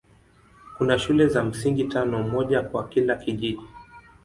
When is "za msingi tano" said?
1.27-2.23